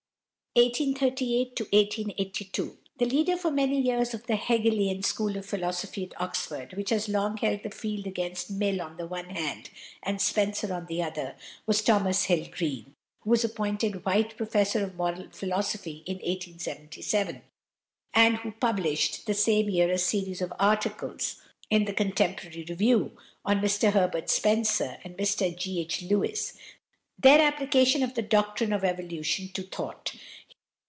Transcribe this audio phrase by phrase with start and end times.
[0.53, 0.97] The
[3.05, 7.37] leader for many years of the "Hegelian" school of philosophy at Oxford, which has long
[7.37, 9.69] held the field against Mill on the one hand
[10.03, 12.93] and Spencer on the other, was =Thomas Hill Green
[13.23, 17.43] (1838 1882)=, who was appointed Whyte Professor of Moral Philosophy in 1877,
[18.13, 23.61] and who published the same year a series of articles in the Contemporary Review, on
[23.61, 25.79] "Mr Herbert Spencer and Mr G.
[25.79, 26.01] H.
[26.01, 26.57] Lewes:
[27.17, 30.13] their Application of the Doctrine of Evolution to Thought."